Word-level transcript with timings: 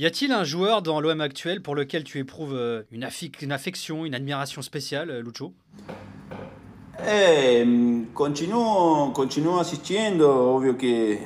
Y 0.00 0.06
a-t-il 0.06 0.32
un 0.32 0.44
joueur 0.44 0.80
dans 0.80 0.98
l'OM 0.98 1.20
actuel 1.20 1.60
pour 1.60 1.74
lequel 1.74 2.04
tu 2.04 2.18
éprouves 2.20 2.54
euh, 2.54 2.84
une, 2.90 3.06
une 3.42 3.52
affection, 3.52 4.06
une 4.06 4.14
admiration 4.14 4.62
spéciale, 4.62 5.10
euh, 5.10 5.20
Lucho? 5.20 5.52
Eh, 7.06 7.66
continuo, 8.14 9.10
continuo 9.12 9.58
assistiendo, 9.58 10.54
ovvio 10.54 10.74
che, 10.76 11.18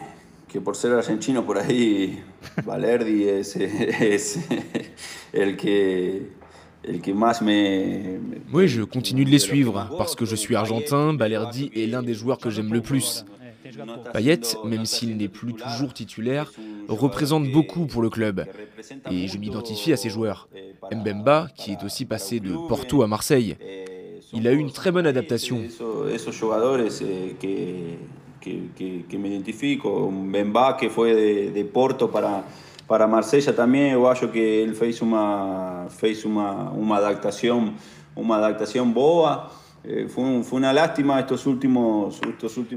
che 0.49 0.61
por 0.61 0.75
ser 0.75 0.93
argentino 0.93 1.45
por 1.45 1.57
ahí 1.57 2.21
Valerdi 2.67 3.29
es, 3.29 3.55
es 3.55 4.41
el 5.33 5.57
que 5.57 6.33
el 6.83 7.01
que 7.01 7.15
más 7.15 7.43
me, 7.43 8.19
Oui, 8.53 8.67
je 8.67 8.83
continue 8.83 9.25
de 9.25 9.31
les 9.31 9.39
suivre 9.39 9.89
parce 9.97 10.17
que 10.17 10.25
je 10.25 10.35
suis 10.35 10.57
argentin, 10.57 11.15
Balerdi 11.15 11.71
est 11.77 11.87
l'un 11.87 12.03
des 12.03 12.15
joueurs 12.15 12.39
que 12.39 12.51
j'aime 12.51 12.73
le 12.73 12.81
plus. 12.81 13.25
Payet, 14.13 14.41
même 14.65 14.87
s'il 14.87 15.17
n'est 15.17 15.29
plus 15.29 15.55
toujours 15.55 15.93
titulaire, 15.93 16.53
représente 16.89 17.51
beaucoup 17.51 17.87
pour 17.87 18.03
le 18.03 18.11
club. 18.11 18.45
Et 19.11 19.29
je 19.29 19.39
m'identifie 19.39 19.93
à 19.93 19.97
ces 19.97 20.11
joueurs. 20.11 20.49
Mbemba, 20.93 21.49
qui 21.57 21.73
est 21.73 21.85
aussi 21.85 22.05
passé 22.05 22.41
de 22.41 22.55
Porto 22.69 23.03
à 23.03 23.07
Marseille. 23.07 23.57
Il 24.33 24.49
a 24.49 24.53
eu 24.53 24.59
une 24.59 24.73
très 24.73 24.91
bonne 24.91 25.07
adaptation. 25.07 25.63
que, 28.41 29.17
me 29.17 29.29
identifico. 29.29 30.11
Mbemba, 30.11 30.75
que 30.75 30.89
fue 30.91 31.15
de, 31.15 31.51
de 31.51 31.65
Porto 31.65 32.09
para, 32.09 32.45
para 32.87 33.07
Marsella 33.07 33.53
acho 34.11 34.29
que 34.29 34.73
fez 34.75 35.01
fez 35.89 36.27
boa. 38.93 39.51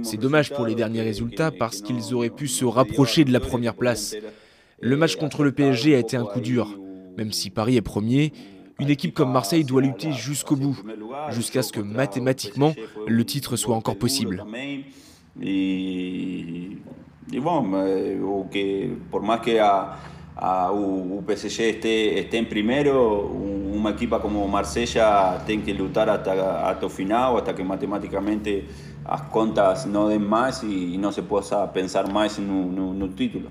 C'est 0.03 0.17
dommage 0.17 0.53
pour 0.53 0.65
les 0.65 0.75
derniers 0.75 1.01
résultats 1.01 1.51
parce 1.51 1.81
qu'ils 1.81 2.13
auraient 2.13 2.29
pu 2.29 2.47
se 2.47 2.65
rapprocher 2.65 3.23
de 3.23 3.31
la 3.31 3.39
première 3.39 3.75
place. 3.75 4.15
Le 4.81 4.97
match 4.97 5.15
contre 5.15 5.43
le 5.43 5.51
PSG 5.51 5.95
a 5.95 5.99
été 5.99 6.17
un 6.17 6.25
coup 6.25 6.41
dur. 6.41 6.77
Même 7.17 7.31
si 7.31 7.49
Paris 7.49 7.77
est 7.77 7.81
premier, 7.81 8.33
une 8.79 8.89
équipe 8.89 9.13
comme 9.13 9.31
Marseille 9.31 9.63
doit 9.63 9.81
lutter 9.81 10.11
jusqu'au 10.11 10.55
bout, 10.55 10.77
jusqu'à 11.29 11.63
ce 11.63 11.71
que 11.71 11.79
mathématiquement 11.79 12.73
le 13.07 13.25
titre 13.25 13.55
soit 13.55 13.75
encore 13.75 13.97
possible. 13.97 14.43
Et, 15.41 16.77
bon, 17.41 17.71
pour 19.09 19.21
más 19.21 19.39
que 19.39 19.51
a, 20.39 20.71
o, 20.71 21.21
PSG 21.25 21.61
esté, 21.61 22.19
esté 22.19 22.37
en 22.37 22.47
primero, 22.47 23.21
una 23.21 23.89
equipa 23.89 24.21
como 24.21 24.47
Marsella 24.47 25.43
tiene 25.45 25.63
que 25.63 25.73
luchar 25.73 26.09
hasta, 26.09 26.69
hasta 26.69 26.85
el 26.85 26.91
final, 26.91 27.37
hasta 27.37 27.55
que 27.55 27.63
matemáticamente 27.63 28.67
las 29.09 29.21
contas 29.23 29.87
no 29.87 30.07
den 30.09 30.27
más 30.27 30.63
y 30.63 30.97
no 30.97 31.11
se 31.11 31.23
pueda 31.23 31.71
pensar 31.73 32.11
más 32.11 32.37
en 32.37 32.49
un, 32.49 32.73
en 32.77 33.01
un 33.01 33.15
título. 33.15 33.49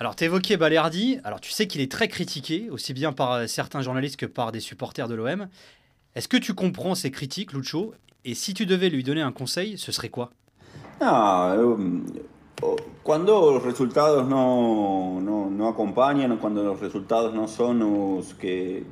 Alors, 0.00 0.14
tu 0.14 0.24
évoquais 0.24 0.56
Balerdi. 0.56 1.18
Alors, 1.24 1.40
tu 1.40 1.50
sais 1.50 1.66
qu'il 1.66 1.80
est 1.80 1.90
très 1.90 2.06
critiqué, 2.06 2.70
aussi 2.70 2.94
bien 2.94 3.12
par 3.12 3.48
certains 3.48 3.82
journalistes 3.82 4.16
que 4.16 4.26
par 4.26 4.52
des 4.52 4.60
supporters 4.60 5.08
de 5.08 5.16
l'OM. 5.16 5.48
Est-ce 6.14 6.28
que 6.28 6.36
tu 6.36 6.54
comprends 6.54 6.94
ces 6.94 7.10
critiques, 7.10 7.52
Lucho? 7.52 7.94
Et 8.24 8.34
si 8.34 8.54
tu 8.54 8.64
devais 8.64 8.90
lui 8.90 9.02
donner 9.02 9.22
un 9.22 9.32
conseil, 9.32 9.76
ce 9.76 9.90
serait 9.90 10.08
quoi? 10.08 10.30
Non, 11.00 11.76
Cuando 13.02 13.52
los 13.52 13.62
resultados 13.62 14.26
no, 14.28 15.20
no, 15.20 15.48
no 15.50 15.68
acompañan, 15.68 16.36
cuando 16.38 16.62
los 16.62 16.80
resultados 16.80 17.34
no 17.34 17.48
son 17.48 17.78
los 17.78 18.34
que 18.34 18.84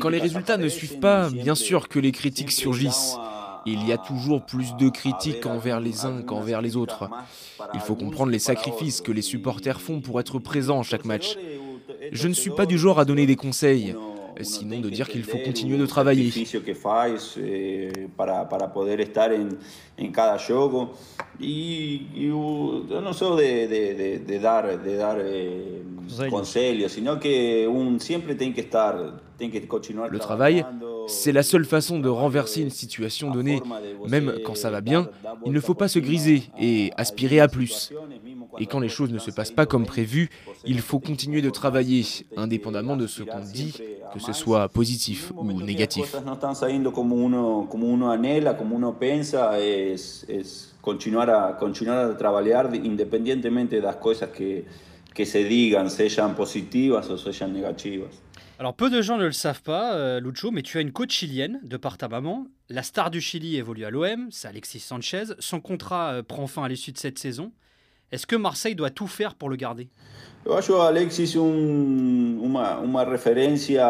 Quand 0.00 0.08
les 0.08 0.18
résultats 0.18 0.56
ne 0.56 0.68
suivent 0.68 0.98
pas, 0.98 1.30
bien 1.30 1.54
sûr 1.54 1.88
que 1.88 1.98
les 1.98 2.12
critiques 2.12 2.50
surgissent. 2.50 3.16
Il 3.64 3.86
y 3.86 3.92
a 3.92 3.98
toujours 3.98 4.44
plus 4.44 4.74
de 4.76 4.88
critiques 4.88 5.46
envers 5.46 5.78
les 5.78 6.04
uns 6.04 6.22
qu'envers 6.22 6.60
les 6.60 6.76
autres. 6.76 7.08
Il 7.74 7.80
faut 7.80 7.94
comprendre 7.94 8.32
les 8.32 8.40
sacrifices 8.40 9.00
que 9.00 9.12
les 9.12 9.22
supporters 9.22 9.80
font 9.80 10.00
pour 10.00 10.18
être 10.18 10.40
présents 10.40 10.80
à 10.80 10.82
chaque 10.82 11.04
match. 11.04 11.36
Je 12.10 12.26
ne 12.26 12.32
suis 12.32 12.50
pas 12.50 12.66
du 12.66 12.76
genre 12.76 12.98
à 12.98 13.04
donner 13.04 13.26
des 13.26 13.36
conseils 13.36 13.94
sinon 14.40 14.80
de 14.80 14.88
dire 14.90 15.08
qu'il 15.08 15.22
faut 15.24 15.38
continuer 15.38 15.78
de 15.78 15.86
travailler. 15.86 16.32
Eh, 16.34 16.44
Le 30.10 30.18
travail, 30.18 30.64
c'est 31.08 31.32
la 31.32 31.42
seule 31.42 31.64
façon 31.64 31.98
de 31.98 32.08
renverser 32.08 32.62
une 32.62 32.70
situation 32.70 33.30
donnée. 33.30 33.60
Même 34.08 34.34
quand 34.44 34.54
ça 34.56 34.70
va 34.70 34.80
bien, 34.80 35.08
il 35.44 35.52
ne 35.52 35.60
faut 35.60 35.74
pas 35.74 35.88
se 35.88 35.98
griser 35.98 36.44
et 36.60 36.92
aspirer 36.96 37.40
à 37.40 37.48
plus. 37.48 37.92
Et 38.58 38.66
quand 38.66 38.80
les 38.80 38.88
choses 38.88 39.12
ne 39.12 39.18
se 39.18 39.30
passent 39.30 39.50
pas 39.50 39.66
comme 39.66 39.86
prévu, 39.86 40.30
il 40.64 40.80
faut 40.80 41.00
continuer 41.00 41.42
de 41.42 41.50
travailler, 41.50 42.04
indépendamment 42.36 42.96
de 42.96 43.06
ce 43.06 43.22
qu'on 43.22 43.40
dit, 43.40 43.74
que 44.12 44.20
ce 44.20 44.32
soit 44.32 44.68
positif 44.68 45.32
ou 45.36 45.62
négatif. 45.62 46.14
Alors 58.58 58.74
peu 58.74 58.90
de 58.90 59.02
gens 59.02 59.18
ne 59.18 59.24
le 59.24 59.32
savent 59.32 59.62
pas, 59.62 59.94
euh, 59.94 60.20
Lucho, 60.20 60.50
mais 60.50 60.62
tu 60.62 60.78
as 60.78 60.82
une 60.82 60.92
coach 60.92 61.12
chilienne 61.12 61.58
de 61.64 61.76
par 61.76 61.98
ta 61.98 62.08
maman. 62.08 62.46
La 62.68 62.82
star 62.82 63.10
du 63.10 63.20
Chili 63.20 63.56
évolue 63.56 63.84
à 63.84 63.90
l'OM, 63.90 64.28
c'est 64.30 64.46
Alexis 64.46 64.78
Sanchez. 64.78 65.24
Son 65.40 65.60
contrat 65.60 66.12
euh, 66.12 66.22
prend 66.22 66.46
fin 66.46 66.62
à 66.62 66.68
l'issue 66.68 66.92
de 66.92 66.98
cette 66.98 67.18
saison. 67.18 67.52
Est-ce 68.12 68.26
que 68.26 68.36
Marseille 68.36 68.74
doit 68.74 68.90
tout 68.90 69.06
faire 69.06 69.34
pour 69.34 69.48
le 69.48 69.56
garder? 69.56 69.88
Acho 70.50 70.80
Alexis 70.80 71.34
un, 71.36 72.38
una, 72.42 72.78
una 72.80 73.04
referencia 73.04 73.86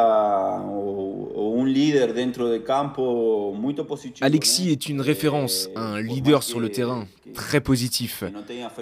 o, 0.62 1.56
un 1.59 1.65
líder 1.65 2.12
dentro 2.15 2.49
de 2.49 2.62
campo 2.62 3.53
muy 3.53 3.75
positivo. 3.75 4.25
Alexis 4.25 4.71
est 4.71 4.88
une 4.88 5.00
référence, 5.00 5.71
un 5.75 6.00
leader 6.00 6.43
sur 6.43 6.60
le 6.60 6.69
terrain, 6.69 7.06
très 7.34 7.60
positif. 7.60 8.22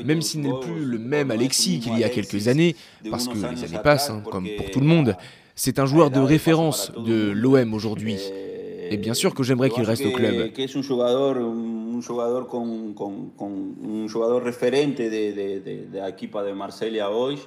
Même 0.04 0.20
s'il 0.20 0.42
n'est 0.42 0.60
plus 0.60 0.84
le 0.84 0.98
même 0.98 1.30
Alexis 1.30 1.80
qu'il 1.80 1.96
y 1.98 2.04
a 2.04 2.10
quelques 2.10 2.48
années, 2.48 2.76
parce 3.08 3.28
que 3.28 3.34
les 3.34 3.64
années 3.64 3.82
passent, 3.82 4.10
hein, 4.10 4.22
comme 4.30 4.48
pour 4.58 4.70
tout 4.70 4.80
le 4.80 4.86
monde, 4.86 5.16
c'est 5.54 5.78
un 5.78 5.86
joueur 5.86 6.10
de 6.10 6.20
référence 6.20 6.92
de 7.06 7.30
l'OM 7.30 7.72
aujourd'hui. 7.72 8.18
Et 8.90 8.96
bien 8.96 9.14
sûr 9.14 9.34
que 9.34 9.42
j'aimerais 9.42 9.70
qu'il 9.70 9.84
reste 9.84 10.04
au 10.04 10.10
club. 10.10 10.50
un 12.00 12.02
jugador 12.02 12.46
con, 12.48 12.94
con, 12.94 13.30
con 13.36 13.50
un 13.82 14.08
jugador 14.08 14.42
referente 14.42 15.10
de, 15.10 15.32
de, 15.32 15.60
de, 15.60 15.86
de, 15.86 16.08
equipa 16.08 16.42
de 16.42 16.54
Marsella 16.54 17.10
hoy 17.10 17.38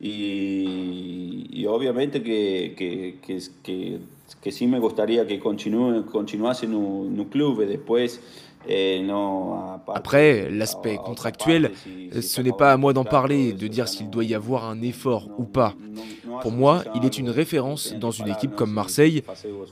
y, 0.00 1.46
y 1.52 1.66
obviamente 1.66 2.22
que, 2.22 2.74
que, 2.76 3.18
que, 3.24 3.38
que, 3.62 3.98
que, 4.42 4.50
sí 4.50 4.66
me 4.66 4.80
gustaría 4.80 5.26
que 5.26 5.38
continúe, 5.38 6.06
continuase 6.06 6.66
en 6.66 6.74
un 6.74 7.24
club 7.26 7.64
después 7.66 8.20
Après, 9.88 10.50
l'aspect 10.50 10.96
contractuel, 10.96 11.70
ce 12.20 12.40
n'est 12.42 12.52
pas 12.52 12.72
à 12.72 12.76
moi 12.76 12.92
d'en 12.92 13.04
parler, 13.04 13.52
de 13.52 13.66
dire 13.68 13.88
s'il 13.88 14.10
doit 14.10 14.24
y 14.24 14.34
avoir 14.34 14.68
un 14.68 14.82
effort 14.82 15.28
ou 15.38 15.44
pas. 15.44 15.74
Pour 16.42 16.52
moi, 16.52 16.82
il 16.94 17.04
est 17.04 17.18
une 17.18 17.30
référence 17.30 17.94
dans 17.94 18.10
une 18.10 18.28
équipe 18.28 18.54
comme 18.54 18.72
Marseille, 18.72 19.22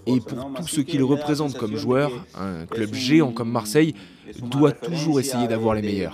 et 0.07 0.21
pour 0.21 0.53
tout 0.55 0.67
ce 0.67 0.81
qu'il 0.81 1.03
représente 1.03 1.55
comme 1.57 1.77
joueur, 1.77 2.11
un 2.35 2.67
club 2.67 2.95
géant 2.95 3.33
comme 3.33 3.51
Marseille 3.51 3.95
doit 4.43 4.73
toujours 4.73 5.21
essayer 5.21 5.49
d'avoir 5.49 5.75
les 5.75 5.83
meilleurs. 5.83 6.13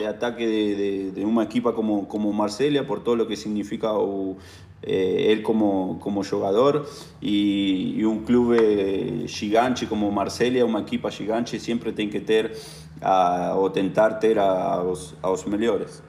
eh, 4.87 5.32
él 5.32 5.43
como, 5.43 5.98
como 5.98 6.22
jugador 6.22 6.87
y, 7.20 7.94
y, 7.97 8.04
un 8.04 8.19
club 8.25 8.54
eh, 8.59 9.25
gigante 9.26 9.87
como 9.87 10.10
Marsella, 10.10 10.64
una 10.64 10.81
equipa 10.81 11.10
gigante, 11.10 11.59
siempre 11.59 11.93
tiene 11.93 12.10
que 12.10 12.20
ter 12.20 12.54
a, 13.00 13.54
o 13.56 13.70
tentar 13.72 14.19
ter 14.20 14.38
a, 14.38 14.75
a, 14.75 14.82
os, 14.82 15.14
a 15.22 15.31
os 15.31 15.47
melhores. 15.47 16.03